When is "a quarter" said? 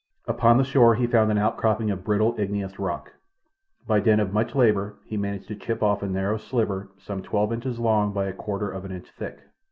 8.25-8.71